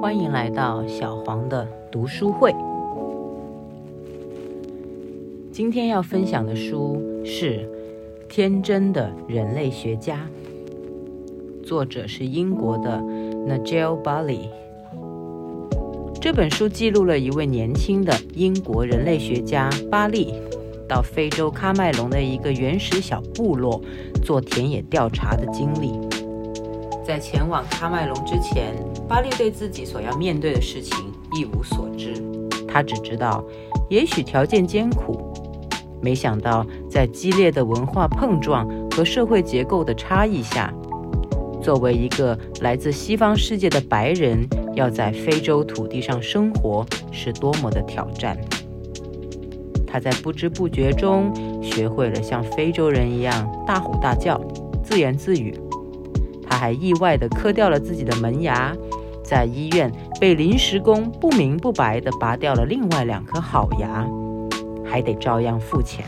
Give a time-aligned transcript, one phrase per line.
[0.00, 2.54] 欢迎来到小黄的读书会。
[5.52, 7.58] 今天要分享的书是
[8.26, 10.26] 《天真的人类学家》，
[11.62, 12.98] 作者是英国的
[13.46, 14.48] Nigel Bali。
[16.18, 20.32] 这本书记录了一位年轻的英国人类学家巴利
[20.88, 23.78] 到非洲喀麦隆的一个原始小部落
[24.24, 25.99] 做田野调查的经历。
[27.10, 28.72] 在前往喀麦隆之前，
[29.08, 30.96] 巴利对自己所要面对的事情
[31.34, 32.14] 一无所知。
[32.68, 33.44] 他只知道，
[33.88, 35.34] 也许条件艰苦，
[36.00, 40.72] 没想到在激烈的文化碰撞和社会结构的差异下，
[41.60, 44.46] 作为一个来自西方世界的白人。
[44.76, 48.38] 要在非洲土地上生活是多么的挑战！
[49.84, 54.40] 他在不知不觉中学会了像非洲人一样大吼大叫、
[54.84, 55.52] 自言自语。
[56.50, 58.76] 他还意外地磕掉了自己的门牙，
[59.22, 64.04] 在医院被临时工不明不白地拔掉了另外两颗好牙，
[64.84, 66.04] 还得照样付钱。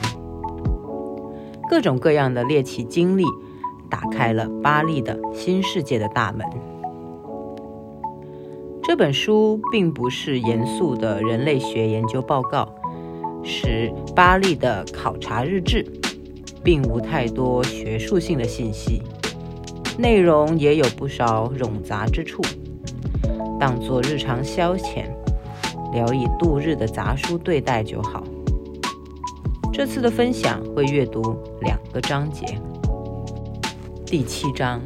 [1.70, 3.25] 各种各样的猎奇经历，
[3.89, 6.45] 打开了巴利的新世界的大门。
[8.83, 12.69] 这本书并不是严肃的人类学研究报告，
[13.45, 15.87] 是巴利的考察日志，
[16.65, 19.01] 并无太多学术性的信息，
[19.98, 22.43] 内容也有不少冗杂之处，
[23.59, 25.05] 当做日常消遣、
[25.93, 28.23] 聊以度日的杂书对待就好。
[29.73, 32.47] 这次的分享会阅读两个章节，
[34.05, 34.81] 第七章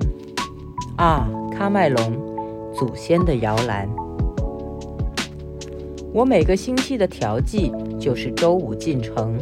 [0.97, 2.37] 啊，喀麦隆。
[2.79, 3.89] 祖先的摇篮。
[6.13, 9.39] 我每个星期的调剂就是周五进城，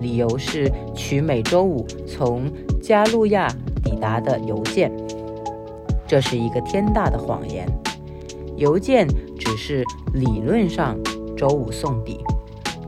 [0.00, 2.50] 理由是取每周五从
[2.80, 4.90] 加路亚抵达的邮件。
[6.06, 7.66] 这是一个天大的谎言，
[8.56, 9.06] 邮件
[9.38, 10.96] 只是理论上
[11.36, 12.20] 周五送抵。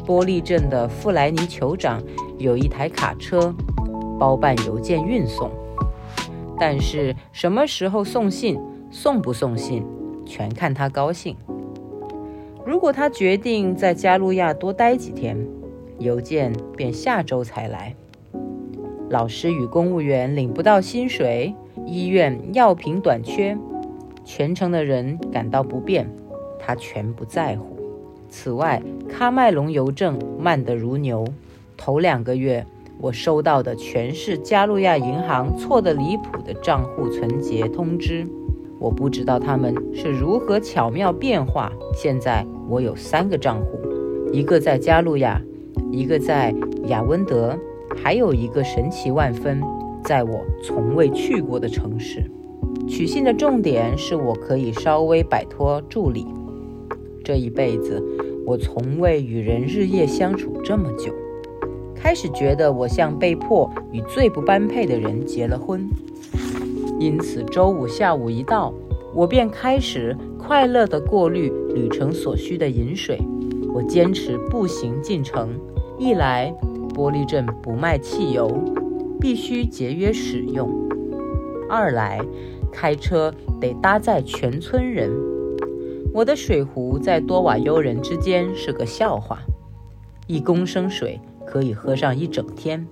[0.04, 2.02] 波利镇的富莱尼酋长
[2.38, 3.54] 有一台卡车，
[4.18, 5.50] 包办邮件运送，
[6.58, 8.58] 但是什么时候送信？
[8.88, 9.84] 送不送信，
[10.24, 11.36] 全看他高兴。
[12.64, 15.36] 如果他决定在加路亚多待几天，
[15.98, 17.94] 邮件便下周才来。
[19.08, 21.54] 老师与公务员领不到薪水，
[21.86, 23.56] 医院药品短缺，
[24.24, 26.10] 全城的人感到不便，
[26.58, 27.76] 他全不在乎。
[28.28, 31.24] 此外，喀麦隆邮政慢得如牛。
[31.76, 32.66] 头两个月，
[33.00, 38.26] 我收到的全是加路亚银行错得离谱的账户存结通知。
[38.80, 41.72] 我不知道他们是如何巧妙变化。
[41.94, 43.78] 现在我有三个账户，
[44.32, 45.40] 一个在加路亚，
[45.92, 46.52] 一个在
[46.86, 47.56] 雅温德，
[47.94, 49.62] 还有一个神奇万分，
[50.04, 52.24] 在我从未去过的城市。
[52.88, 56.26] 取信的重点是我可以稍微摆脱助理。
[57.24, 58.02] 这一辈子，
[58.46, 61.12] 我从未与人日夜相处这么久，
[61.94, 65.88] 开始觉得我像被迫与最不般配的人结了婚。
[67.00, 68.72] 因此，周五下午一到，
[69.12, 73.18] 我便开始快乐地过滤旅程所需的饮水。
[73.74, 75.50] 我坚持步行进城，
[75.98, 76.54] 一来
[76.96, 78.50] 玻璃镇不卖汽油，
[79.20, 80.66] 必须节约使用；
[81.68, 82.18] 二来
[82.72, 83.30] 开车
[83.60, 85.10] 得搭载全村人。
[86.14, 89.40] 我的水壶在多瓦尤人之间是个笑话，
[90.26, 92.86] 一公升水可以喝上一整天。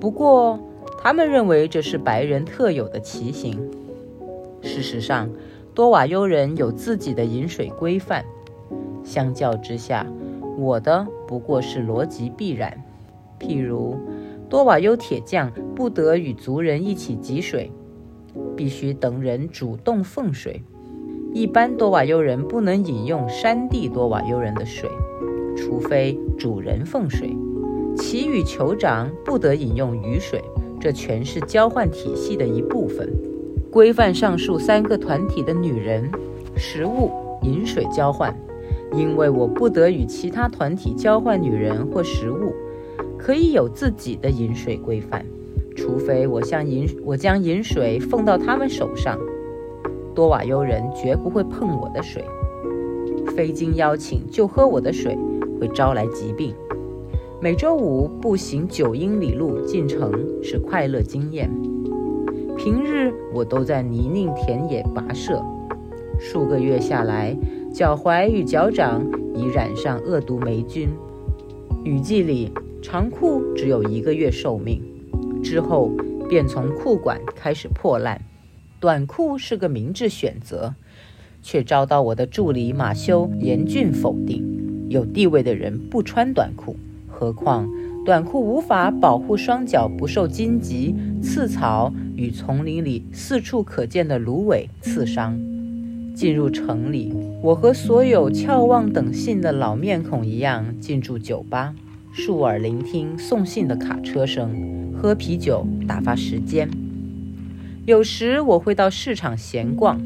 [0.00, 0.58] 不过，
[1.00, 3.56] 他们认为这是白人特有的奇形。
[4.62, 5.30] 事实上，
[5.72, 8.24] 多瓦尤人有自己的饮水规范。
[9.04, 10.04] 相较之下，
[10.60, 12.76] 我的不过是逻辑必然。
[13.38, 13.96] 譬如，
[14.48, 17.72] 多瓦尤铁匠不得与族人一起汲水，
[18.54, 20.62] 必须等人主动奉水。
[21.32, 24.90] 一般多瓦尤人不能饮用山地多瓦尤人的水，
[25.56, 27.34] 除非主人奉水。
[27.96, 30.42] 其余酋长不得饮用雨水。
[30.78, 33.06] 这全是交换体系的一部分，
[33.70, 36.10] 规范上述三个团体的女人、
[36.56, 37.10] 食物、
[37.42, 38.34] 饮水交换。
[38.92, 42.52] 因为我不得与其他团体交换女人或食物，
[43.18, 45.24] 可以有自己的饮水规范，
[45.76, 49.18] 除非我将饮我将饮水奉到他们手上。
[50.14, 52.24] 多瓦尤人绝不会碰我的水，
[53.36, 55.16] 非经邀请就喝我的水，
[55.60, 56.52] 会招来疾病。
[57.40, 60.12] 每周五步行九英里路进城
[60.42, 61.48] 是快乐经验。
[62.56, 65.42] 平日我都在泥泞田野跋涉，
[66.18, 67.34] 数个月下来，
[67.72, 70.88] 脚踝与脚掌已染上恶毒霉菌。
[71.84, 72.52] 雨季里，
[72.82, 74.82] 长裤只有一个月寿命，
[75.42, 75.90] 之后
[76.28, 78.20] 便从裤管开始破烂。
[78.80, 80.74] 短裤是个明智选择，
[81.42, 84.44] 却遭到我的助理马修严峻否定。
[84.88, 86.74] 有地位的人不穿短裤，
[87.08, 87.70] 何况
[88.04, 95.49] 短裤无法保护双脚不受荆棘、刺草与丛林里四处可见的芦苇刺伤。
[96.20, 101.74] 进入城里，我和所有眺望等信的老面孔一样，进驻酒吧，
[102.12, 104.54] 竖耳聆听送信的卡车声，
[104.94, 106.68] 喝啤酒打发时间。
[107.86, 109.98] 有时我会到市场闲逛，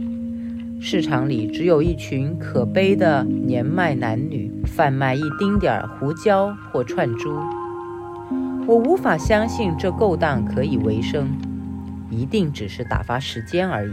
[0.81, 7.37] 市场里只有一群可悲的年迈男女，贩卖一丁点儿胡椒或串珠。
[8.69, 11.27] 我无法相信这勾当可以为生，
[12.09, 13.93] 一定只是打发时间而已。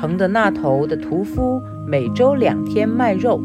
[0.00, 3.42] 城的那头的屠夫每周两天卖肉，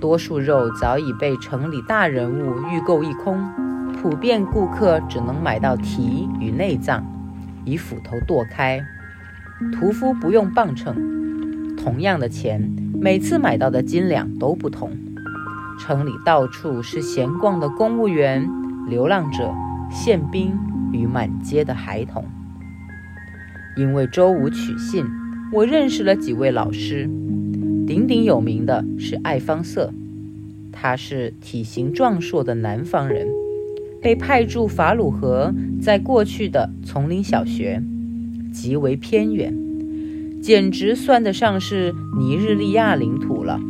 [0.00, 3.44] 多数肉早已被城里大人物预购一空，
[4.00, 7.04] 普遍顾客只能买到蹄与内脏，
[7.64, 8.80] 以斧头剁开。
[9.72, 10.94] 屠夫不用磅秤，
[11.76, 14.92] 同样的钱，每次买到的斤两都不同。
[15.80, 18.48] 城里到处是闲逛的公务员、
[18.88, 19.52] 流浪者、
[19.90, 20.56] 宪兵
[20.92, 22.24] 与满街的孩童，
[23.76, 25.04] 因为周五取信。
[25.52, 27.08] 我认识了几位老师，
[27.86, 29.92] 鼎鼎有名的是艾方瑟，
[30.72, 33.28] 他是体型壮硕的南方人，
[34.02, 37.80] 被派驻法鲁河，在过去的丛林小学，
[38.52, 39.54] 极为偏远，
[40.42, 43.60] 简直算得上是尼日利亚领土了。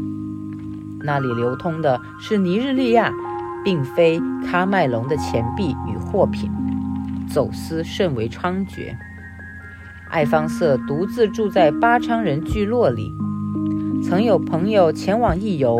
[1.02, 3.12] 那里流通的是尼日利亚，
[3.62, 6.50] 并非喀麦隆的钱币与货品，
[7.28, 8.94] 走私甚为猖獗。
[10.14, 13.12] 艾方瑟独自住在巴昌人聚落里。
[14.00, 15.76] 曾有朋友前往一游，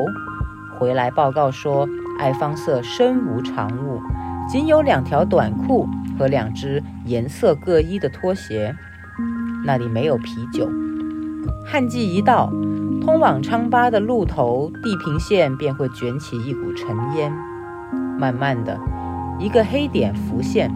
[0.77, 1.89] 回来报告说，
[2.19, 4.01] 艾方瑟身无长物，
[4.49, 5.89] 仅有两条短裤
[6.19, 8.75] 和两只颜色各异的拖鞋。
[9.65, 10.69] 那里没有啤酒。
[11.65, 12.51] 旱季一到，
[13.01, 17.33] 通往昌巴的路头地平线便会卷起一股尘烟。
[18.19, 18.77] 慢慢的，
[19.39, 20.73] 一个黑点浮现，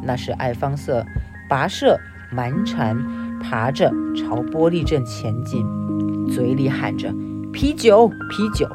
[0.00, 1.04] 那是艾方瑟
[1.50, 1.98] 跋涉。
[2.34, 2.96] 蛮缠
[3.40, 5.64] 爬着朝玻璃镇前进，
[6.28, 7.14] 嘴里喊着
[7.52, 8.68] “啤酒，啤酒”。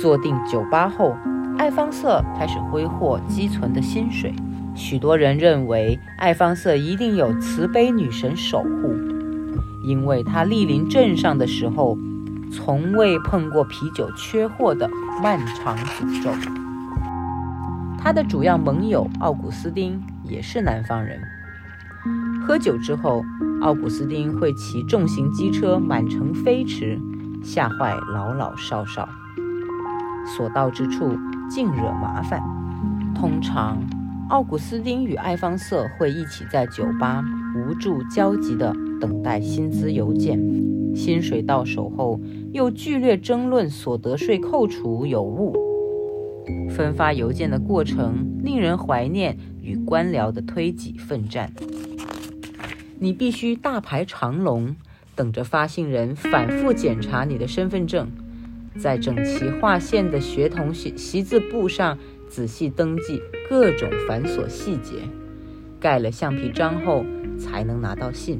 [0.00, 1.16] 坐定酒吧后，
[1.58, 4.32] 艾方瑟开始挥霍积存的薪水。
[4.74, 8.94] 许多人认为艾方瑟一定有慈悲女神守护，
[9.82, 11.98] 因为他莅临镇上的时候，
[12.52, 14.88] 从未碰过啤酒缺货的
[15.22, 16.30] 漫长诅咒。
[17.98, 21.20] 他的主要盟友奥古斯丁也是南方人。
[22.46, 23.22] 喝酒之后，
[23.60, 26.98] 奥古斯丁会骑重型机车满城飞驰，
[27.42, 29.08] 吓坏老老少少。
[30.36, 31.16] 所到之处
[31.48, 32.42] 尽惹麻烦。
[33.14, 33.78] 通常，
[34.28, 37.22] 奥古斯丁与艾方瑟会一起在酒吧
[37.54, 40.38] 无助焦急地等待薪资邮件。
[40.94, 42.20] 薪水到手后，
[42.52, 45.54] 又剧烈争论所得税扣除有误。
[46.68, 51.52] 分发邮件的过程令人怀念与官僚的推挤奋战。
[53.02, 54.76] 你必须大排长龙，
[55.16, 58.10] 等着发信人反复检查你的身份证，
[58.76, 61.98] 在整齐划线的学童习习字簿上
[62.28, 64.96] 仔细登记各种繁琐细节，
[65.80, 67.02] 盖了橡皮章后
[67.38, 68.38] 才能拿到信。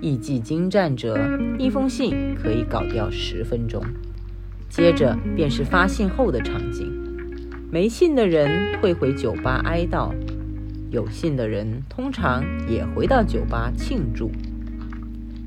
[0.00, 1.18] 艺伎精湛者，
[1.58, 3.82] 一封信可以搞掉十分钟。
[4.68, 6.92] 接着便是发信后的场景，
[7.72, 10.14] 没信的人退回酒吧哀悼。
[10.96, 14.30] 有信的人通常也回到酒吧庆祝，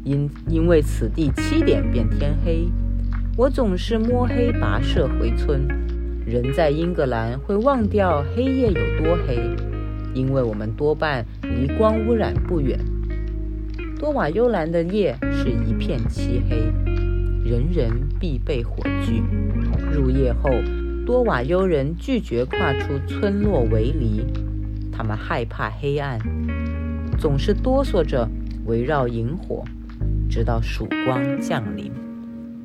[0.04, 2.68] 因因为此地七点便天黑，
[3.36, 5.68] 我总是摸黑跋涉回村。
[6.24, 9.40] 人在英格兰会忘掉黑夜有多黑，
[10.14, 12.78] 因为我们多半离光污染不远。
[13.98, 16.58] 多瓦幽兰的夜是一片漆黑，
[17.44, 17.90] 人人
[18.20, 19.24] 必备火炬。
[19.92, 20.52] 入夜后，
[21.08, 24.24] 多瓦幽人拒绝跨出村落围篱。
[25.00, 26.20] 他们害怕黑暗，
[27.18, 28.28] 总是哆嗦着
[28.66, 29.64] 围绕萤火，
[30.30, 31.90] 直到曙光降临。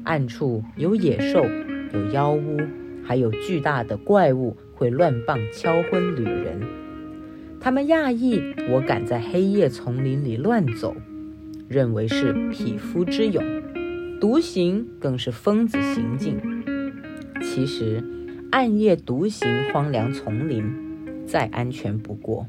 [0.02, 1.46] 暗处有野兽，
[1.92, 2.58] 有妖巫，
[3.04, 6.60] 还有巨大的怪物会乱棒敲昏旅人。
[7.60, 10.96] 他们讶异我敢在黑夜丛林里乱走，
[11.68, 13.44] 认为是匹夫之勇。
[14.20, 16.40] 独行更是疯子行径。
[17.40, 18.02] 其实，
[18.50, 20.83] 暗夜独行荒凉丛林。
[21.26, 22.46] 再安全不过，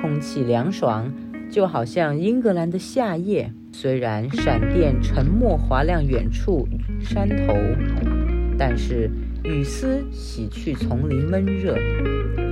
[0.00, 1.12] 空气凉爽，
[1.50, 3.52] 就好像英格兰的夏夜。
[3.72, 6.68] 虽然闪电沉默划亮远处
[7.00, 7.54] 山头，
[8.58, 9.10] 但是
[9.44, 11.74] 雨丝洗去丛林闷热，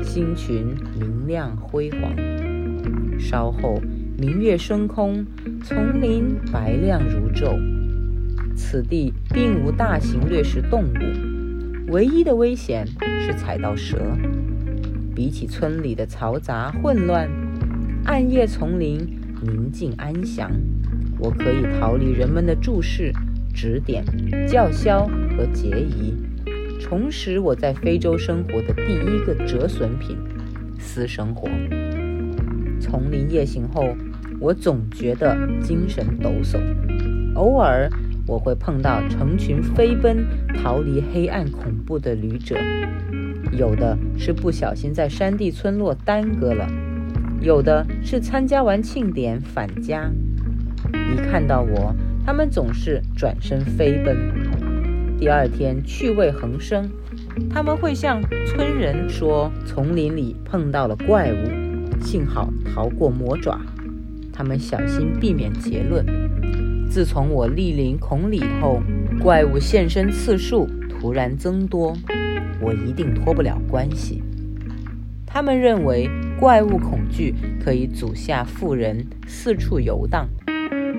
[0.02, 2.14] 星群明亮辉煌。
[3.18, 3.78] 稍后
[4.18, 5.26] 明月升空，
[5.62, 7.58] 丛林白亮如昼。
[8.56, 12.86] 此地并无大型掠食动物，唯一的危险
[13.20, 13.98] 是踩到蛇。
[15.14, 17.28] 比起村里的嘈杂混乱，
[18.04, 18.98] 暗夜丛林
[19.42, 20.50] 宁静安详，
[21.18, 23.12] 我可以逃离人们的注视、
[23.52, 24.04] 指点、
[24.46, 26.14] 叫嚣和劫疑，
[26.80, 30.16] 重拾我在非洲生活的第一个折损品——
[30.78, 31.48] 私生活。
[32.80, 33.94] 丛林夜行后，
[34.40, 36.58] 我总觉得精神抖擞。
[37.34, 37.88] 偶尔，
[38.26, 40.24] 我会碰到成群飞奔
[40.54, 42.56] 逃离黑暗恐怖的旅者，
[43.52, 46.68] 有的是不小心在山地村落耽搁了，
[47.40, 50.10] 有的是参加完庆典返家。
[50.92, 54.16] 一看到我，他们总是转身飞奔。
[55.18, 56.88] 第二天趣味横生，
[57.50, 62.02] 他们会向村人说丛林里碰到了怪物。
[62.02, 63.60] 幸好逃过魔爪，
[64.32, 66.02] 他们小心避免结论。
[66.88, 68.80] 自从我莅临孔里后，
[69.20, 71.94] 怪物现身次数突然增多，
[72.60, 74.22] 我一定脱不了关系。
[75.26, 80.28] 他们认为怪物恐惧可以阻吓妇人四处游荡，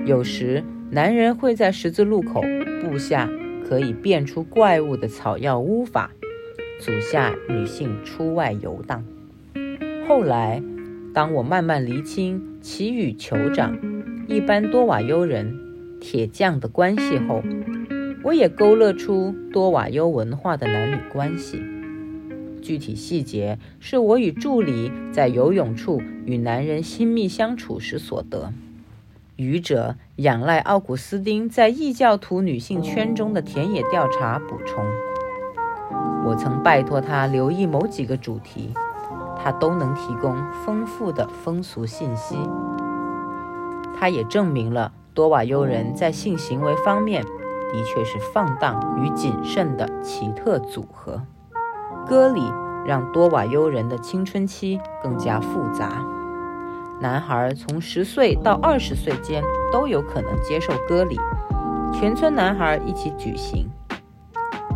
[0.04, 2.42] 有时男人会在十字路口
[2.82, 3.28] 布下
[3.68, 6.10] 可以变出怪物的草药巫法，
[6.80, 9.04] 阻吓女性出外游荡。
[10.06, 10.62] 后来。
[11.14, 13.76] 当我慢慢厘清其与酋长、
[14.28, 15.54] 一般多瓦尤人、
[16.00, 17.42] 铁匠的关系后，
[18.24, 21.62] 我也勾勒出多瓦尤文化的男女关系。
[22.62, 28.52] 具体细节是我与助理在游泳处与男人亲密相处时所得。
[29.36, 34.84] 愚者仰赖奥古斯丁在异教徒女性圈中的田野调查补充。
[36.24, 38.70] 我曾拜托他留意某几个主题。
[39.42, 42.36] 他都能提供丰富的风俗信息。
[43.98, 47.24] 他也证明了多瓦尤人在性行为方面
[47.72, 51.22] 的确是放荡与谨慎的奇特组合。
[52.06, 52.42] 割礼
[52.84, 56.04] 让多瓦尤人的青春期更加复杂。
[57.00, 61.16] 男孩从十岁到二十岁间都有可能接受割礼，
[61.92, 63.68] 全村男孩一起举行。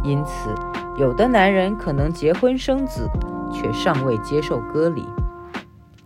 [0.02, 0.50] 因此，
[0.96, 3.08] 有的男人可能结婚生子。
[3.52, 5.06] 却尚未接受割礼，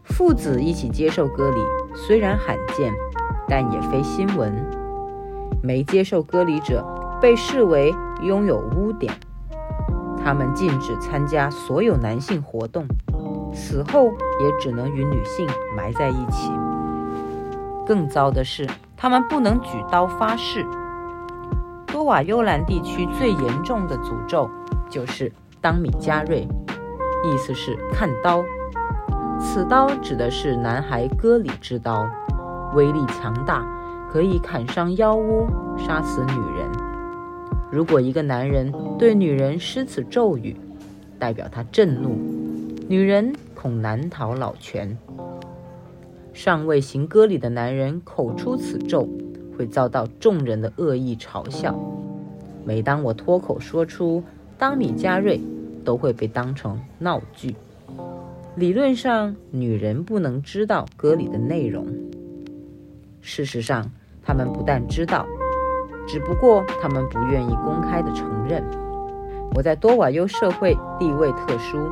[0.04, 1.56] 父子一起接受割礼
[1.97, 2.92] 虽然罕见，
[3.49, 4.79] 但也非新闻。
[5.62, 6.84] 没接受割礼者
[7.20, 9.12] 被视为拥有污点，
[10.22, 12.86] 他们禁止参加所有男性活动，
[13.52, 14.06] 死后
[14.40, 16.52] 也只能与女性埋在一起。
[17.86, 20.64] 更糟的是，他们不能举刀发誓。
[21.86, 24.48] 多瓦幽兰地区最严重的诅咒
[24.88, 26.46] 就是当米加瑞。
[27.22, 28.42] 意思是看刀，
[29.38, 32.06] 此刀指的是男孩割礼之刀，
[32.74, 33.62] 威力强大，
[34.12, 35.46] 可以砍伤妖巫，
[35.78, 36.68] 杀死女人。
[37.70, 40.56] 如果一个男人对女人施此咒语，
[41.16, 42.18] 代表他震怒，
[42.88, 44.98] 女人恐难逃老泉。
[46.32, 49.08] 尚未行割礼的男人口出此咒，
[49.56, 51.78] 会遭到众人的恶意嘲笑。
[52.64, 54.24] 每当我脱口说出
[54.58, 55.40] “当米加瑞”，
[55.84, 57.54] 都会被当成闹剧。
[58.56, 61.86] 理论上，女人不能知道歌里的内容。
[63.20, 63.90] 事实上，
[64.22, 65.26] 他们不但知道，
[66.06, 68.64] 只不过他们不愿意公开的承认。
[69.54, 71.90] 我在多瓦尤社会地位特殊，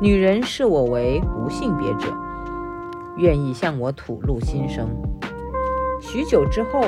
[0.00, 2.08] 女人视我为无性别者，
[3.16, 4.88] 愿意向我吐露心声。
[6.00, 6.80] 许久之后，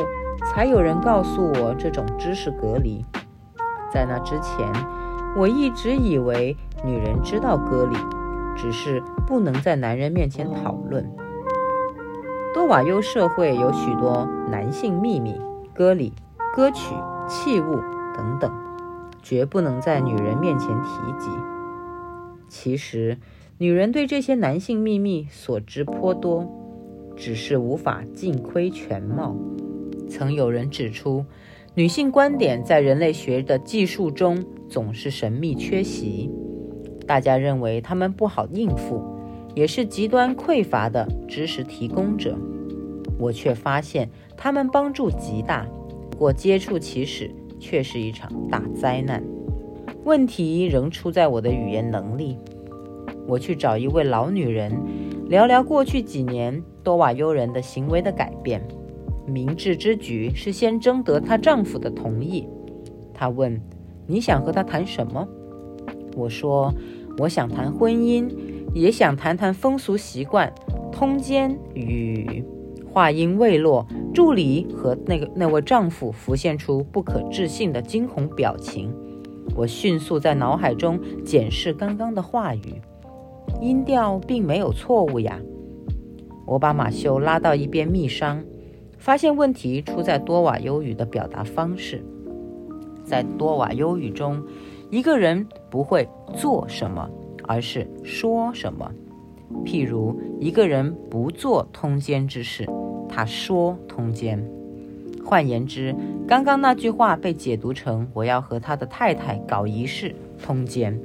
[0.53, 3.05] 才有人告诉我这种知识隔离。
[3.93, 4.71] 在那之前。
[5.39, 7.95] 我一直以为女人知道隔离，
[8.57, 11.07] 只是不能在男人面前讨论。
[12.57, 15.39] 多瓦尤社会有许多男性秘密、
[15.75, 16.11] 歌礼、
[16.55, 16.95] 歌曲、
[17.29, 17.75] 器物
[18.17, 18.51] 等等，
[19.23, 21.29] 绝不能在女人面前提及。
[22.49, 23.19] 其实，
[23.59, 26.51] 女人对这些男性秘密所知颇多，
[27.15, 29.37] 只是无法尽窥全貌。
[30.09, 31.27] 曾有人指出。
[31.75, 36.31] 女性观点在人类学的技术中总是神秘缺席，
[37.07, 39.05] 大家认为她们不好应付，
[39.57, 42.39] 也是极端匮乏的知识提供者。
[43.19, 45.67] 我却发现他们帮助极大，
[46.19, 49.25] 我接触其始却是一场大灾难。
[50.05, 52.39] 问题仍出在我的语言能力。
[53.27, 54.71] 我去找一位老女人，
[55.29, 58.63] 聊聊过去几年多瓦尤人的行为的改变。
[59.27, 62.47] 明智之举是先征得她丈夫的同意。
[63.15, 63.59] 她问
[64.07, 65.27] ：“你想和他谈什么？”
[66.15, 66.73] 我说
[67.19, 68.29] ：“我想谈婚姻，
[68.77, 70.53] 也想谈谈风俗习惯、
[70.93, 72.45] 通奸与
[72.93, 78.95] 话音未落，助理和那个那位丈夫浮现出不可置信的惊恐表情。
[79.55, 82.83] 我迅速在脑海中检视刚刚的话语，
[83.63, 85.41] 音调并没有错误呀。
[86.45, 88.45] 我把马修拉到一边密商，
[88.99, 92.05] 发现问题出在多瓦优语的表达方式。
[93.03, 94.43] 在多瓦优语中，
[94.91, 97.09] 一个人不会做什么，
[97.47, 98.91] 而是说什么。
[99.65, 102.67] 譬如，一个人不做通奸之事，
[103.09, 104.45] 他说通奸。
[105.25, 105.95] 换言之，
[106.27, 110.99] 刚刚那句话被解读成我要和他的太太搞仪式通奸。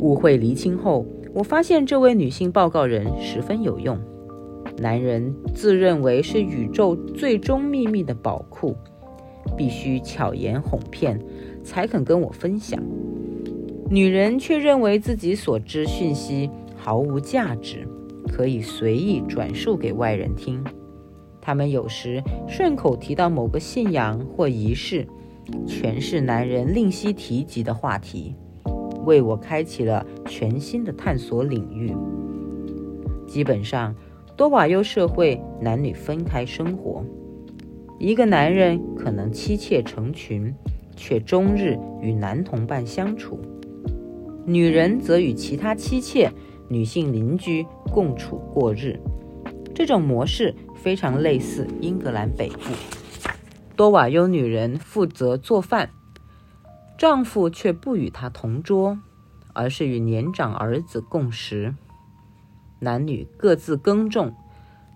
[0.00, 3.98] 误会厘清后，我发现这位女性报告人十分有用。
[4.78, 8.74] 男人自认为是宇宙最终秘密的宝库，
[9.56, 11.20] 必须巧言哄骗
[11.62, 12.80] 才肯跟我分享；
[13.90, 17.86] 女人却认为自己所知讯息毫无价值，
[18.28, 20.64] 可以随意转述给外人听。
[21.40, 25.06] 他们有时顺口提到某个信仰或仪式，
[25.66, 28.34] 全是男人吝惜提及的话题，
[29.04, 31.94] 为我开启了全新的探索领域。
[33.26, 33.94] 基本上，
[34.34, 37.04] 多瓦优社会男女分开生活，
[37.98, 40.52] 一个男人可能妻妾成群，
[40.96, 43.36] 却终日与男同伴相处；
[44.46, 46.30] 女人则与其他妻妾、
[46.68, 49.00] 女性邻居共处过日。
[49.74, 52.72] 这种模式非常类似英格兰北部。
[53.74, 55.90] 多瓦优女人负责做饭，
[56.96, 58.98] 丈夫却不与她同桌，
[59.52, 61.74] 而是与年长儿子共食。
[62.80, 64.34] 男女各自耕种，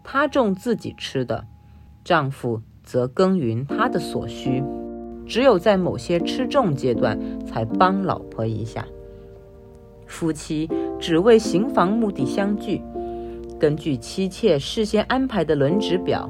[0.04, 1.46] 她种自己吃的，
[2.04, 4.62] 丈夫则耕耘他的所需。
[5.26, 8.86] 只有在某些吃重阶段，才帮老婆一下。
[10.08, 12.82] 夫妻只为行房目的相聚。
[13.60, 16.28] 根据妻妾事先安排的轮值表，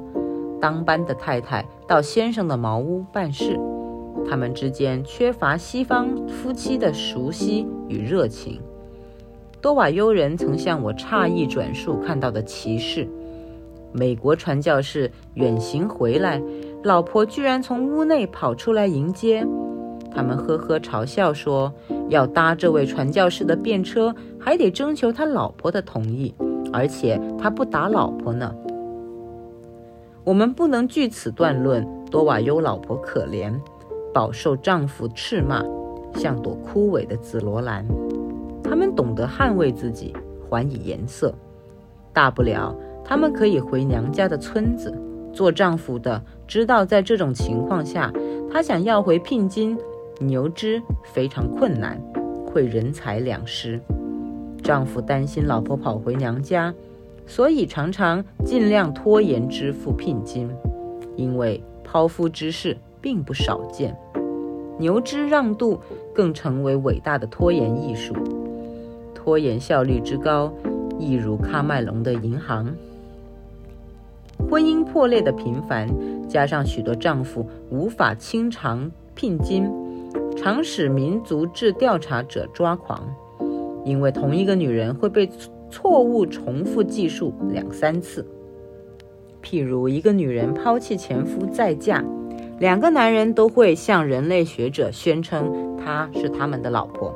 [0.60, 3.58] 当班的太太到先生的茅屋办事。
[4.28, 8.60] 他们之间缺乏西方夫妻的熟悉与热情。
[9.60, 13.08] 多瓦尤人曾向我诧异转述看到的奇事：
[13.92, 16.42] 美国传教士远行回来，
[16.82, 19.46] 老婆居然从屋内跑出来迎接。
[20.14, 21.72] 他们呵呵嘲笑说，
[22.08, 26.34] 要搭这位传教士的便车，还得征求他老婆的同意。
[26.70, 28.54] 而且他不打老婆呢。
[30.24, 33.52] 我们不能据此断论多瓦优老婆可怜，
[34.12, 35.64] 饱受丈夫斥骂，
[36.14, 37.86] 像朵枯萎的紫罗兰。
[38.62, 40.14] 他们懂得捍卫自己，
[40.50, 41.32] 还以颜色。
[42.12, 44.94] 大不了他们可以回娘家的村子。
[45.32, 48.12] 做丈夫的知道，在这种情况下，
[48.52, 49.78] 他想要回聘金、
[50.20, 52.00] 牛脂非常困难，
[52.44, 53.80] 会人财两失。
[54.62, 56.74] 丈夫担心老婆跑回娘家，
[57.24, 60.50] 所以常常尽量拖延支付聘金，
[61.14, 63.96] 因为抛夫之事并不少见。
[64.76, 65.80] 牛之让渡
[66.12, 68.12] 更成为伟大的拖延艺术，
[69.14, 70.52] 拖延效率之高，
[70.98, 72.74] 亦如喀麦隆的银行。
[74.50, 75.88] 婚姻破裂的频繁，
[76.28, 79.68] 加上许多丈夫无法清偿聘金，
[80.40, 83.02] 常使民族志调查者抓狂。
[83.84, 85.28] 因为同一个女人会被
[85.70, 88.24] 错误重复计数两三次，
[89.42, 92.04] 譬如一个女人抛弃前夫再嫁，
[92.58, 97.14] 两个男人都会向人类学者宣称她是他们的老婆。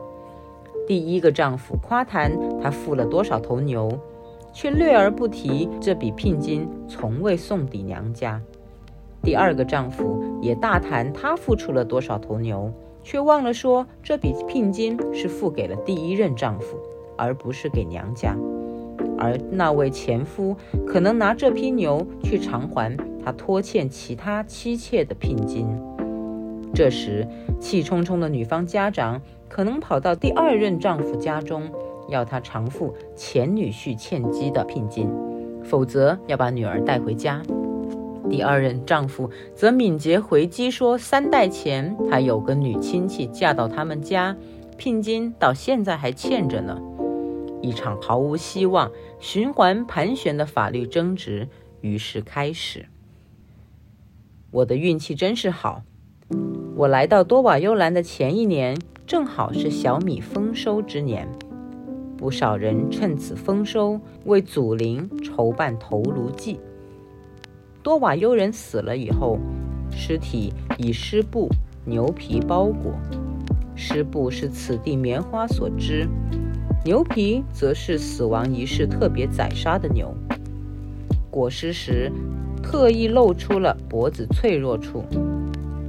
[0.86, 3.98] 第一个丈夫夸谈他付了多少头牛，
[4.52, 8.40] 却略而不提这笔聘金从未送抵娘家；
[9.22, 12.72] 第二个丈夫也大谈他付出了多少头牛。
[13.02, 16.76] 却忘了说，这笔聘金是付给了第一任丈夫，
[17.16, 18.36] 而不是给娘家。
[19.18, 25.66] 而那位前夫可能拿这批牛去偿还他拖欠其他妻妾的聘金。
[26.74, 27.26] 这时，
[27.60, 31.70] 气冲冲的女方家长可能跑到第二任丈夫家中，
[32.08, 35.08] 要他偿付前女婿欠积的聘金，
[35.62, 37.42] 否则要把女儿带回家。
[38.32, 44.34] 第二任丈夫则敏捷回击说：“三代前，他有个女亲戚嫁到他们家，
[44.78, 46.80] 聘金到现在还欠着呢。”
[47.60, 48.90] 一场毫无希望、
[49.20, 51.46] 循环盘旋的法律争执
[51.82, 52.86] 于是开始。
[54.50, 55.82] 我的运气真是好，
[56.74, 58.74] 我来到多瓦幽兰的前一年，
[59.06, 61.28] 正好是小米丰收之年，
[62.16, 66.58] 不少人趁此丰收为祖灵筹办头颅祭。
[67.82, 69.38] 多瓦尤人死了以后，
[69.90, 71.48] 尸体以湿布、
[71.84, 72.94] 牛皮包裹。
[73.74, 76.06] 湿布是此地棉花所织，
[76.84, 80.14] 牛皮则是死亡仪式特别宰杀的牛。
[81.28, 82.12] 裹尸时
[82.62, 85.04] 特意露出了脖子脆弱处。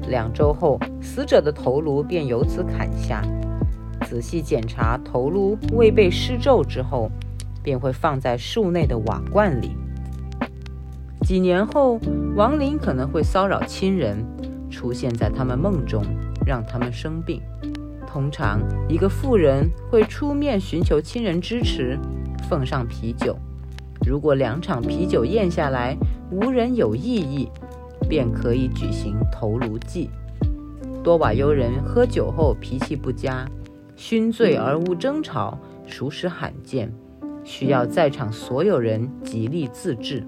[0.08, 3.22] 两周后，死者的头颅便由此砍下。
[4.08, 7.12] 仔细检查头颅未被施咒之后，
[7.62, 9.76] 便会放在树内的瓦罐里。
[11.24, 11.98] 几年后，
[12.36, 14.18] 亡灵可能会骚扰亲人，
[14.70, 16.04] 出现在他们梦中，
[16.46, 17.42] 让他们生病。
[18.06, 18.60] 通常，
[18.90, 21.98] 一个妇人会出面寻求亲人支持，
[22.50, 23.38] 奉上啤酒。
[24.06, 25.98] 如果两场啤酒咽下来，
[26.30, 27.48] 无人有异议，
[28.10, 30.10] 便可以举行头颅祭。
[31.02, 33.46] 多瓦尤人喝酒后脾气不佳，
[33.96, 35.58] 酗醉而无争吵，
[35.88, 36.92] 属实罕见，
[37.46, 40.22] 需要在场所有人极力自制。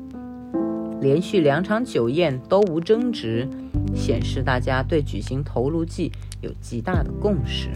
[1.05, 3.47] 连续两场酒宴都无争执，
[3.93, 7.69] 显示大家对举行头颅祭有极大的共识。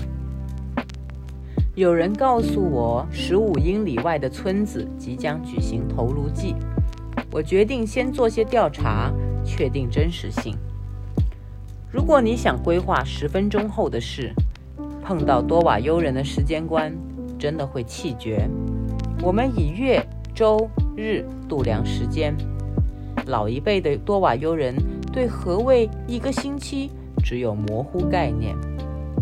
[1.76, 6.56] 有人告诉我，十五英里外的村子即将举行头颅祭。
[7.32, 9.14] 我决定先做些调查，
[9.46, 10.58] 确定真实性。
[11.92, 14.34] 如果你想规划十分钟后的事，
[15.04, 16.92] 碰到多瓦尤人的时间观，
[17.38, 18.50] 真的会气绝。
[19.22, 22.36] 我们以月、周、日度量时间。
[23.30, 24.76] 老一辈的多瓦尤人
[25.14, 26.90] 对何谓一个星期
[27.24, 28.56] 只有模糊概念，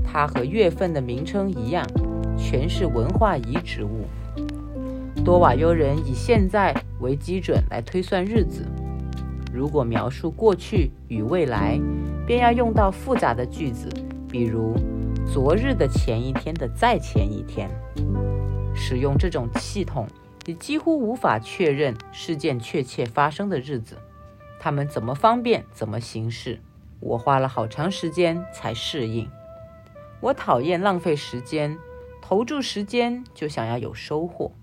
[0.01, 1.85] 它和月份的名称一样，
[2.37, 4.05] 全是文化遗址物。
[5.25, 8.65] 多瓦尤人以现在为基准来推算日子，
[9.53, 11.77] 如果描述过去与未来，
[12.25, 13.89] 便要用到复杂的句子，
[14.29, 14.73] 比如
[15.25, 17.69] 昨日的前一天的再前一天。
[18.73, 20.07] 使用这种系统。
[20.47, 23.97] 你几乎无法确认事件确切发生的日子，
[24.61, 26.61] 他们怎么方便怎么行事。
[27.01, 29.27] 我花了好长时间才适应。
[30.21, 31.77] 我讨厌浪费时间，
[32.21, 34.53] 投注时间就想要有收获。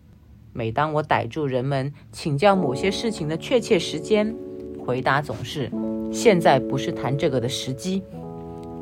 [0.54, 4.34] 每当我逮住人们请教某些事情的确切时间，
[4.82, 5.70] 回答总是
[6.10, 8.02] “现在不是谈这个的时机”。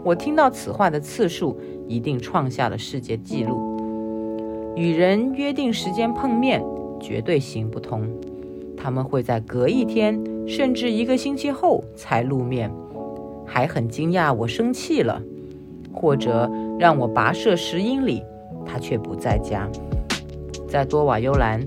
[0.04, 3.72] 我听到此话的次数一定创下了世界纪录。
[4.76, 6.62] 与人约定时间碰面。
[7.02, 8.08] 绝对行不通。
[8.76, 12.72] 他们会在隔一天，甚至一个星期后才露面，
[13.44, 15.20] 还很惊讶我生气了，
[15.92, 18.22] 或者让我跋涉十英里，
[18.64, 19.68] 他却不在家。
[20.66, 21.60] 在多瓦尤兰，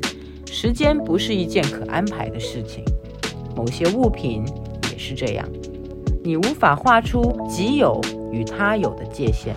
[0.48, 2.84] 时间不是一件可安排的事情。
[3.56, 4.44] 某些物品
[4.92, 5.48] 也是这样，
[6.24, 9.54] 你无法画出己有与他有的界限。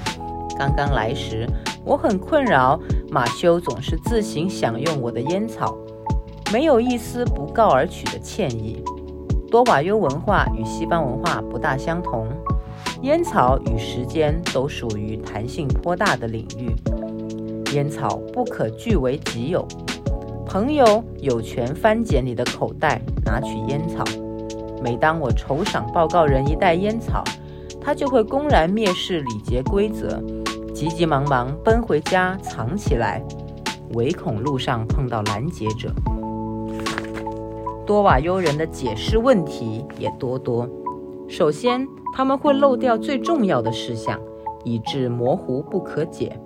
[0.58, 1.46] 刚刚来时。
[1.84, 2.78] 我很困扰，
[3.10, 5.76] 马修总是自行享用我的烟草，
[6.52, 8.82] 没有一丝不告而取的歉意。
[9.50, 12.28] 多瓦尤文化与西方文化不大相同，
[13.00, 16.74] 烟草与时间都属于弹性颇大的领域。
[17.72, 19.66] 烟草不可据为己有，
[20.46, 24.04] 朋友有权翻检你的口袋拿取烟草。
[24.82, 27.24] 每当我酬赏报告人一袋烟草，
[27.80, 30.22] 他就会公然蔑视礼节规则。
[30.78, 33.20] 急急忙忙奔回家藏起来，
[33.94, 35.92] 唯恐路上碰到拦截者。
[37.84, 40.68] 多瓦尤人的解释问题也多多。
[41.26, 44.20] 首先，他们会漏掉最重要的事项，
[44.62, 46.38] 以致模糊不可解。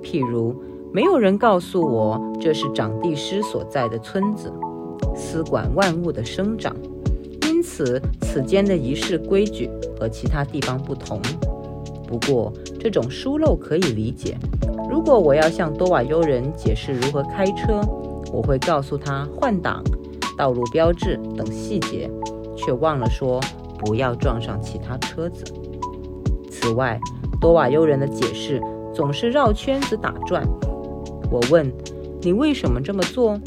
[0.00, 0.54] 譬如，
[0.92, 4.52] 没有人告诉我这是长地师所在的村子，
[5.16, 6.72] 司管万物的生长，
[7.48, 11.20] 因此此间的仪式规矩和其他地方不同。
[12.06, 14.36] 不过，这种疏漏可以理解。
[14.90, 17.80] 如果我要向多瓦尤人解释如何开车，
[18.32, 19.82] 我会告诉他换挡、
[20.36, 22.10] 道路标志等细节，
[22.56, 23.40] 却忘了说
[23.78, 25.44] 不要撞上其他车子。
[26.50, 26.98] 此外，
[27.40, 28.60] 多瓦尤人的解释
[28.94, 30.46] 总是绕圈子打转。
[31.30, 31.70] 我问
[32.22, 33.40] ：“你为什么这么做？”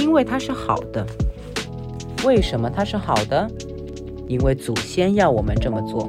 [0.00, 1.06] 因为它是好的。
[2.24, 3.48] 为什么它是好的？
[4.26, 6.06] 因为祖先要我们这么做。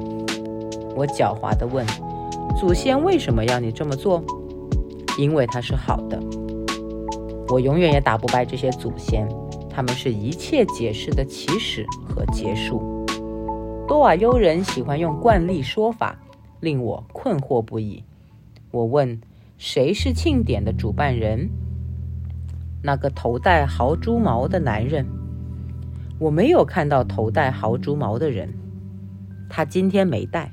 [0.96, 1.86] 我狡猾地问
[2.58, 4.22] ：“祖先为什么要你这么做？”
[5.18, 6.20] 因为它是好的。
[7.48, 9.28] 我永远也打不败这些祖先，
[9.68, 13.04] 他们是一切解释的起始和结束。
[13.88, 16.16] 多瓦尤人喜欢用惯例说法，
[16.60, 18.04] 令我困惑不已。
[18.70, 19.20] 我问
[19.58, 21.50] ：“谁是庆典的主办人？”
[22.82, 25.04] 那个头戴豪猪毛的男人。
[26.18, 28.48] 我没有看到头戴豪猪毛的人，
[29.48, 30.52] 他今天没戴。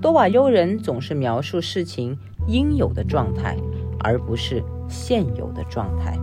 [0.00, 3.56] 多瓦尤人总是描述事情应有的状态，
[3.98, 6.16] 而不是现有的状态。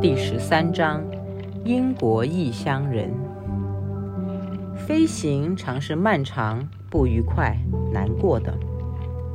[0.00, 1.04] 第十三章：
[1.64, 3.12] 英国异乡人。
[4.74, 7.54] 飞行常是漫长、不愉快、
[7.92, 8.54] 难过的。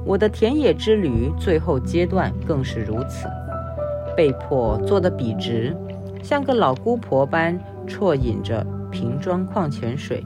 [0.04, 3.28] 我的田野之旅最后阶段更是如此。
[4.17, 5.78] 被迫坐得笔直，
[6.23, 10.26] 像个老姑婆般啜饮着瓶装矿泉水，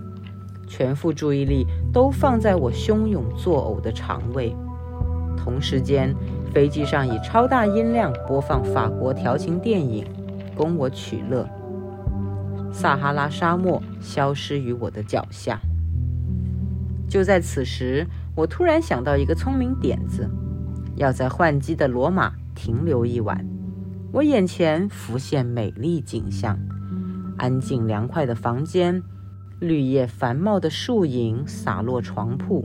[0.68, 4.56] 全副注意力都放在我汹涌作呕的肠胃。
[5.38, 6.14] 同时间，
[6.54, 10.06] 飞机上以超大音量播放法国调情电影，
[10.56, 11.48] 供我取乐。
[12.72, 15.60] 撒哈拉沙漠消失于我的脚下。
[17.08, 20.30] 就在此时，我突然想到一个聪明点子，
[20.96, 23.48] 要在换机的罗马停留一晚。
[24.12, 26.60] 我眼前浮现美丽景象：
[27.38, 29.02] 安静凉快的房间，
[29.60, 32.64] 绿叶繁茂的树影洒落床铺，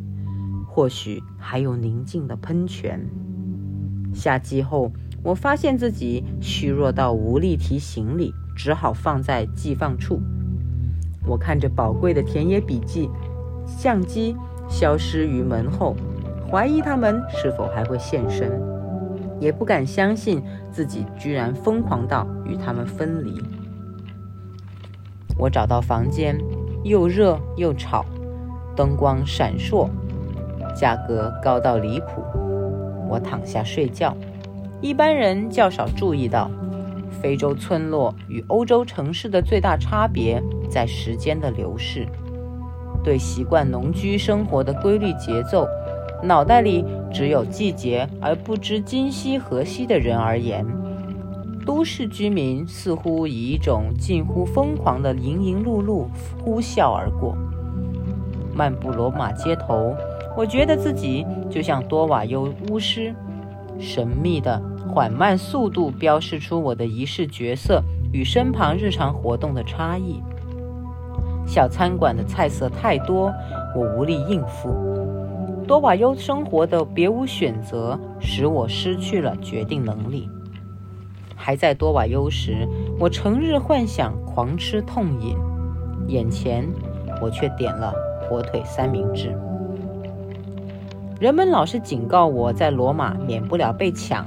[0.66, 3.08] 或许还有宁静的喷泉。
[4.12, 10.20] 下机后，我发现自己虚弱到无力提行李，只好放在寄放处。
[11.26, 13.08] 我看着宝贵的田野笔记。
[13.64, 14.36] 相机
[14.68, 15.96] 消失于门后，
[16.50, 18.60] 怀疑他们是否还会现身，
[19.40, 23.40] 也不敢相信自己居然疯狂到与他们分离。
[25.38, 26.36] 我找到房间，
[26.84, 28.04] 又热又吵，
[28.74, 29.88] 灯光闪烁，
[30.74, 32.22] 价格高到离谱。
[33.08, 34.16] 我躺下睡觉。
[34.80, 36.50] 一般人较少注意到，
[37.20, 42.06] 非洲村落与欧洲城市的最大差别在时间的流逝。
[43.04, 45.66] 对习惯农居生活的规律节奏，
[46.22, 50.66] 脑袋里只有季节而不知今夕何夕的人而言，
[51.64, 56.06] 都市居民似乎以一种近乎疯狂的营营碌碌
[56.42, 57.36] 呼啸而过。
[58.54, 59.94] 漫步罗马街头，
[60.36, 63.14] 我觉得自己就像多瓦尤巫师，
[63.78, 70.20] 神秘的缓慢速度标示出我的仪式角色与身旁日常活动的差异。
[71.46, 73.32] 小餐馆的菜色太多，
[73.74, 74.70] 我无力应付。
[75.66, 80.28] 多瓦优生活的别无选择，使我失去了决定能力。
[81.44, 82.68] 还在多瓦优时，
[83.00, 85.36] 我成日幻想狂吃痛饮，
[86.06, 86.64] 眼前
[87.20, 89.36] 我却点了火腿三明治。
[91.18, 94.24] 人们老是警告我在罗马免不了被抢，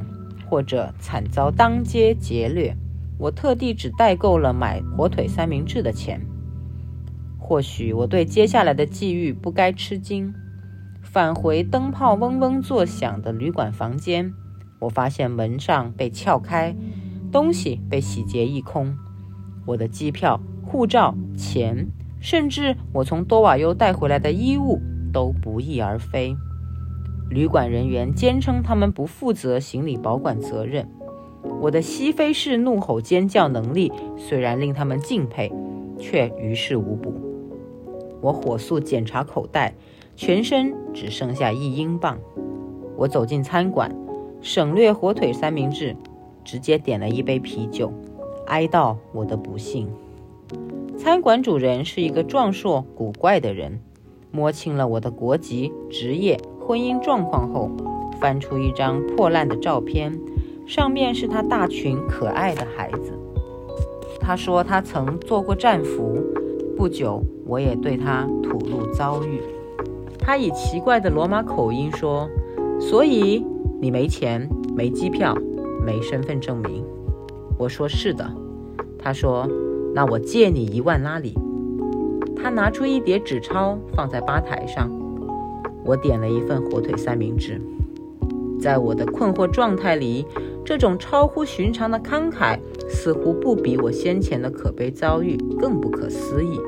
[0.49, 2.75] 或者惨遭当街劫掠。
[3.17, 6.19] 我特地只带够了买火腿三明治的钱。
[7.39, 10.33] 或许我对接下来的际遇不该吃惊。
[11.01, 14.33] 返回灯泡嗡嗡作响的旅馆房间，
[14.79, 16.75] 我发现门上被撬开，
[17.35, 18.95] 东西被洗劫一空。
[19.65, 21.89] 我的机票、护照、钱，
[22.21, 24.79] 甚至我从多瓦尤带回来的衣物
[25.11, 26.33] 都不翼而飞。
[27.29, 30.89] 旅馆人员坚称他们不负责行李保管责任。
[31.59, 35.51] 我的西非式怒吼尖叫能力虽然令他们敬佩，
[35.99, 37.13] 却于事无补。
[38.21, 39.75] 我火速检查口袋，
[40.15, 42.17] 全身只剩下一英镑。
[42.95, 43.93] 我走进餐馆，
[44.39, 45.97] 省略火腿三明治，
[46.45, 47.91] 直接点了一杯啤酒，
[48.45, 49.89] 哀悼我的不幸。
[50.97, 53.79] 餐馆主人是一个壮硕古怪的人，
[54.31, 57.69] 摸清了我的国籍、职业、婚姻状况后，
[58.21, 60.17] 翻出一张破烂的照片，
[60.65, 63.11] 上面是他大群可爱的孩子。
[64.21, 66.17] 他说他曾做过战俘。
[66.77, 69.41] 不久，我也对他吐露遭遇。
[70.19, 72.27] 他以奇怪的罗马口音说
[72.81, 73.45] ：“所以
[73.79, 75.33] 你没钱、没机票、
[75.85, 76.83] 没身份证明？”
[77.57, 78.29] 我说：“是的。”
[78.97, 79.47] 他说
[79.93, 81.33] ：“那我借你一万拉里。”
[82.35, 84.89] 他拿出一叠纸钞放在吧台上。
[85.83, 87.61] 我点了一份火腿三明治。
[88.59, 90.25] 在我的困惑状态里，
[90.63, 92.57] 这种超乎寻常的慷慨
[92.89, 96.59] 似乎不比我先前的可悲遭遇更不可思议。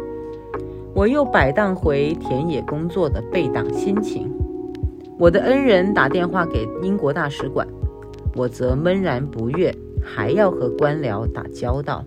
[0.93, 4.31] 我又摆荡回田野工作的被挡心情。
[5.17, 7.67] 我的恩人打电话给英国大使馆，
[8.37, 12.05] 我则闷然不悦，还要和官僚打交道。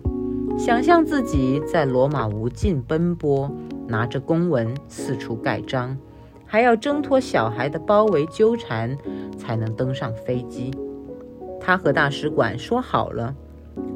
[0.57, 3.51] 想象自己在罗马无尽奔波，
[3.85, 5.97] 拿着公文四处盖章。
[6.45, 8.97] 还要挣脱小孩的包围纠缠，
[9.37, 10.69] 才能登上飞机。
[11.61, 13.33] 他和大使馆说好了，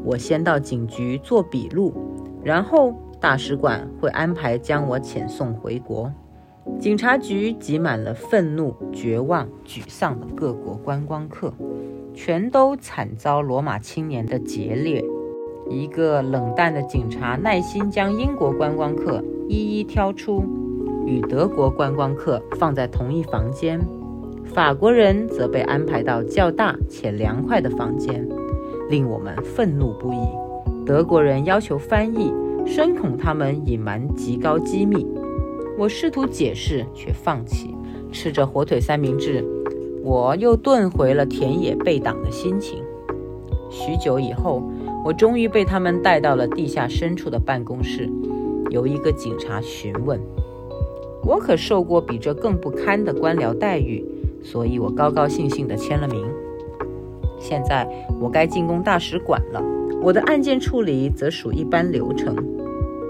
[0.05, 1.93] 我先到警局做笔录，
[2.43, 6.09] 然后大使馆会安排将我遣送回国。
[6.79, 11.53] 警察局挤满了愤怒、绝望、沮丧的各国观光客，
[12.15, 15.03] 全都惨遭罗马青年的劫掠。
[15.69, 20.43] 一个冷淡的警察耐心将英国观光客一一挑出。
[21.05, 23.79] 与德国观光客放在同一房间，
[24.43, 28.27] 法国人则被安排到较大且凉快的房间，
[28.89, 30.83] 令我们愤怒不已。
[30.83, 32.33] 德国人要求翻译，
[32.65, 35.05] 深恐他们隐瞒极高机密。
[35.77, 37.75] 我试图解释，却放弃。
[38.11, 39.45] 吃着火腿三明治，
[40.05, 42.77] 我又顿回了田野被挡的心情。
[43.71, 44.61] 许久以后，
[45.03, 48.07] 我终于被他们带到了地下深处的办公室，
[48.69, 50.21] 由一个警察询问。
[51.23, 54.05] 我可受过比这更不堪的官僚待遇，
[54.43, 56.23] 所以我高高兴兴地签了名。
[57.39, 57.89] 现在
[58.21, 59.59] 我该进攻大使馆了，
[60.03, 62.35] 我的案件处理则属一般流程。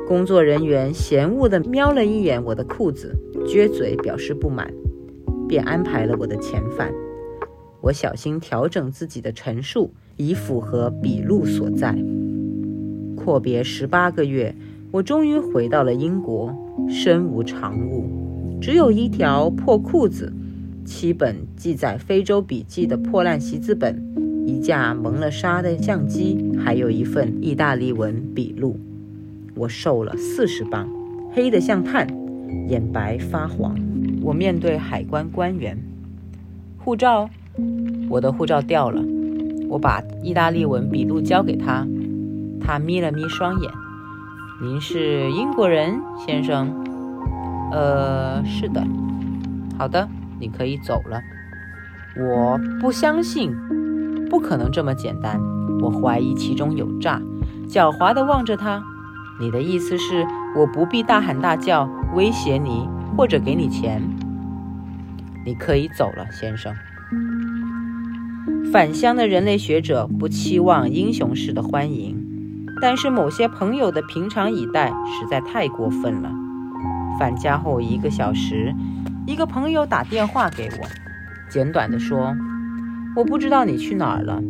[0.08, 3.14] 工作人员嫌恶地瞄了一眼我的裤子，
[3.46, 4.74] 撅嘴表示不满，
[5.48, 6.92] 便安排了我的遣返。
[7.82, 11.96] 我小心调整自己的陈述，以符合笔录所在。
[13.16, 14.56] 阔别十八个月，
[14.92, 16.54] 我终于回到了英国，
[16.90, 20.34] 身无长物，只有一条破裤子，
[20.84, 24.04] 七本记载非洲笔记的破烂习字本。
[24.48, 28.80] 一架蒙了纱的相机，还有一份意大利文笔录。
[29.56, 30.88] 我瘦了四十磅，
[31.32, 32.08] 黑得像炭，
[32.68, 33.76] 眼白发黄。
[34.22, 35.78] 我面对海关官员，
[36.78, 37.30] 护照，
[38.10, 39.02] 我的护照掉了。
[39.70, 41.86] 我把意大利文笔录交给他，
[42.60, 43.72] 他眯了眯双眼。
[44.62, 46.70] 您是英国人，先生？
[47.72, 48.86] 呃，是的。
[49.78, 50.08] 好的，
[50.40, 51.22] 你可以走了。
[52.18, 53.56] 我不相信。
[54.28, 55.40] 不可能这么简单，
[55.82, 57.22] 我怀疑其中有诈。
[57.70, 58.84] 狡猾地望着他，
[59.40, 60.26] 你的意思是
[60.58, 64.02] 我不必大喊大叫威胁你，或者给你钱？
[65.46, 66.74] 你可以走了，先生。
[68.72, 72.18] 返乡的人类学者不期望英雄式的欢迎，
[72.82, 76.32] 但是某些朋友的平常以待实在太过分了。
[77.20, 78.74] 返家后一个小时，
[79.28, 80.88] 一个朋友打电话给我，
[81.50, 82.34] 简短地说。
[83.18, 84.42] 我不知道你去哪儿了，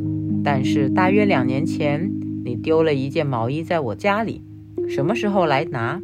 [0.43, 2.11] 但是大约两年前
[2.43, 4.43] 你丢了一件毛衣在我家里，
[4.87, 5.99] 什么时候来拿？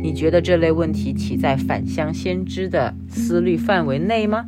[0.00, 4.44] 你觉得这类问题起在返乡先知的思虑范围内吗？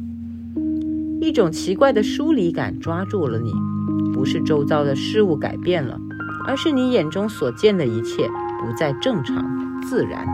[1.20, 3.52] 一种奇怪的疏离感抓住了你，
[4.12, 5.98] 不是周遭的事物改变了，
[6.46, 8.28] 而是你眼中所见的一切
[8.60, 10.26] 不再正常自然。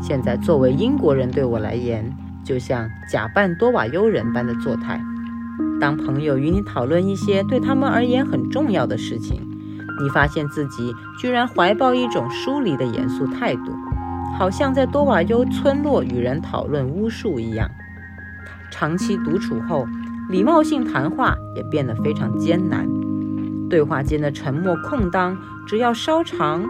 [0.00, 5.00] 现在作为英国人对我来言，就像假扮多瓦尤人般的作态。
[5.80, 9.40] 当朋友与你讨论一些对他们而言很重要的事情，
[10.00, 13.72] 你发现自己居然怀抱一种疏离的严肃态度，
[14.38, 17.70] 好像在多瓦尤村落与人讨论巫术一样。
[18.70, 19.86] 长期独处后，
[20.28, 22.86] 礼貌性谈话也变得非常艰难。
[23.70, 26.64] 对话间的沉默空当，只要稍长，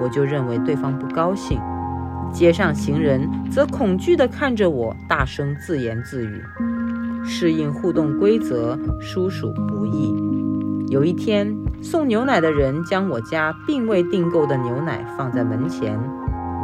[0.00, 1.60] 我就认为对方不高兴。
[2.32, 6.42] 街上行人则恐惧地看着我，大声自言自语。
[7.24, 10.14] 适应互动规则，殊属不易。
[10.88, 15.98] 有一天，送牛奶的人将我家并未订购的牛奶放在门前，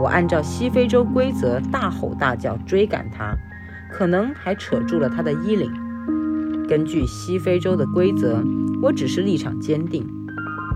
[0.00, 3.36] 我按照西非洲规则大吼大叫追赶他，
[3.92, 5.72] 可能还扯住了他的衣领。
[6.68, 8.42] 根据西非洲的规则，
[8.82, 10.06] 我只是立场坚定，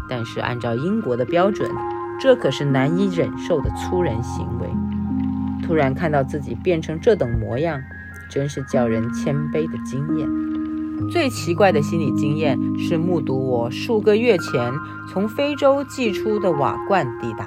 [0.08, 1.70] 但是按照英国的标准，
[2.20, 4.68] 这可是难以忍受的粗人行为。
[5.66, 7.80] 突然看到自己变成这等模样。
[8.30, 10.28] 真是叫人谦卑的经验。
[11.10, 14.70] 最奇怪的心理经验是目睹我数个月前
[15.08, 17.46] 从非洲寄出的瓦罐抵达。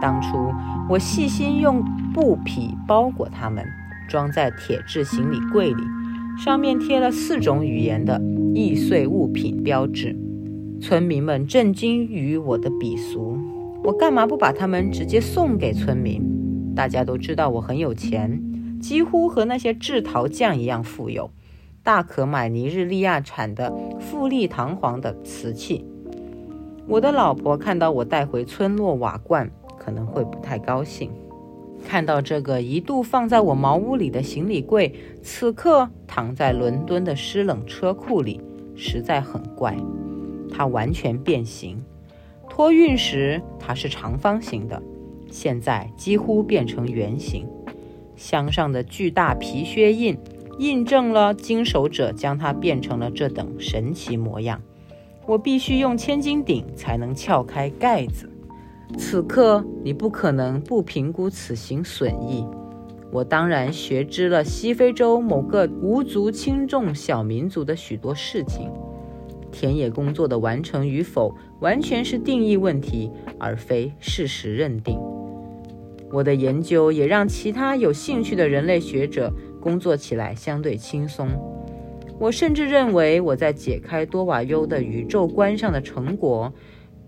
[0.00, 0.52] 当初
[0.88, 3.64] 我细心用布匹包裹它们，
[4.08, 5.82] 装在铁质行李柜里，
[6.38, 8.20] 上面贴了四种语言的
[8.54, 10.16] 易碎物品标志。
[10.80, 13.38] 村民们震惊于我的鄙俗。
[13.84, 16.22] 我干嘛不把它们直接送给村民？
[16.74, 18.42] 大家都知道我很有钱。
[18.80, 21.30] 几乎和那些制陶匠一样富有，
[21.82, 25.84] 大可买尼日利亚产的富丽堂皇的瓷器。
[26.88, 31.10] 我的老婆看到我带回村落瓦罐，可能会不太高兴。
[31.88, 38.38] 看到这个一度放在我茅屋里的行李柜，此刻躺在伦敦的湿冷车库里，
[38.76, 39.74] 实在很怪。
[40.52, 41.82] 它完全变形，
[42.50, 44.82] 托运时它是长方形的，
[45.30, 47.48] 现在几乎变成圆形。
[48.14, 50.18] 箱上的巨大皮靴印，
[50.58, 54.60] 印证了经手者将它变成了这等神奇模样。
[55.26, 58.29] 我必须用千斤顶才能撬开盖子。
[58.98, 62.46] 此刻，你不可能不评估此行损益。
[63.12, 68.70] 我当然学知了西非洲某个无足轻重小民族的许多事情。
[69.50, 74.96] 田野工作的完成与否，完全是定义问题，而非事实认定。
[76.12, 81.28] 我的研究也让其他有兴趣的人类学者工作起来相对轻松。
[82.18, 86.52] 我甚至认为我在解开多瓦尤的宇宙观上的成果，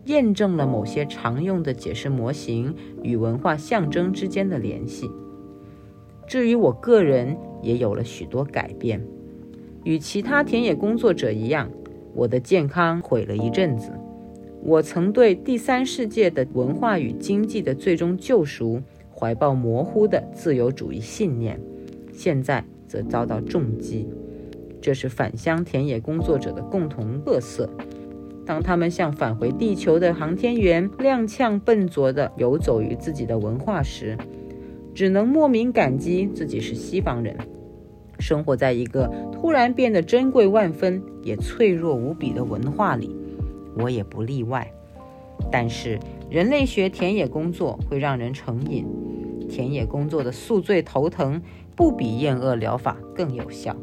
[0.07, 5.11] 验证了某些常用的解释模型与文化象征之间的联系。
[6.27, 9.01] 至于我个人，也有了许多改变。
[9.85, 11.71] 与其他田野工作者一样，
[12.15, 13.91] 我的健康毁了一阵子。
[14.63, 18.81] 我曾对第三世界的文化与经济的最终救赎
[19.13, 21.61] 怀抱模糊的自由主义信念，
[22.13, 24.09] 现在则遭到重击。
[24.81, 27.69] 这是返乡田野工作者的共同特色。
[28.45, 34.19] 当他们像返回地球的航天员踉跄笨拙地游走于自己的文化时，
[34.95, 37.37] 只能莫名感激自己是西方人，
[38.19, 43.15] 生活在一个突然变得珍贵万分也脆弱无比的文化里。
[43.77, 44.71] 我也不例外，
[45.51, 48.85] 但是人类学田野工作会让人成瘾。
[49.49, 51.41] 田野工作的宿醉头疼
[51.77, 53.77] 不比厌恶疗法更有效。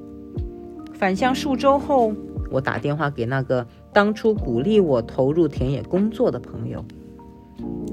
[0.93, 2.13] 返乡数周后，
[2.51, 6.83] 我打电话给那个当初鼓励我投入田野工作的朋友。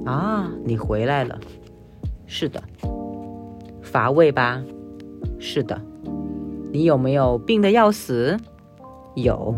[0.04, 1.38] 啊，你回来了？
[2.26, 2.62] 是的。
[3.82, 4.62] 乏味吧？
[5.38, 5.80] 是的。
[6.72, 8.36] 你有没有病得要死？
[9.14, 9.54] 有。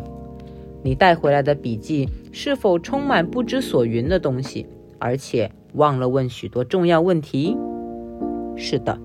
[0.82, 4.66] 你带回来的笔记是否充满不知所云的东西，
[4.99, 7.57] 而且忘了问许多重要问题？
[8.57, 8.99] 是的。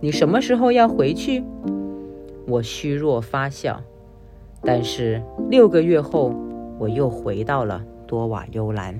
[0.00, 1.44] 你什么时候要回去？
[2.48, 3.80] 我虚弱发笑。
[4.62, 6.32] 但是六个月后，
[6.78, 8.98] 我又回到了多瓦幽兰。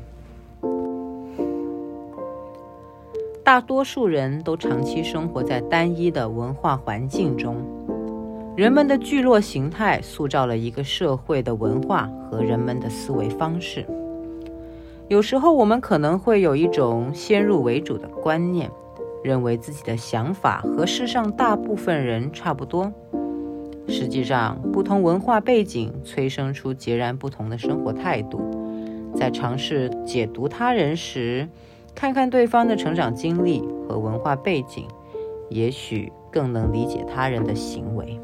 [3.43, 7.57] 大多数人都长期生活在单一的文化环境中。
[8.57, 13.87] 人们的聚落形态塑造了一个社会的文化和人们的思维方式。
[15.09, 18.69] 有时候，我们可能会有一种先入为主的观念，
[19.23, 22.91] 认为自己的想法和世上大部分人差不多。
[23.89, 28.41] 实际上，不同文化背景催生出截然不同的生活态度。
[29.15, 31.49] 在尝试解读他人时，
[31.95, 34.87] 看看对方的成长经历和文化背景，
[35.49, 38.21] 也许更能理解他人的行为。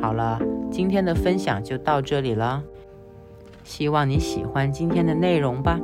[0.00, 2.62] 好了，今天的分享就到这里了。
[3.64, 5.78] 希望你喜欢今天的内容吧。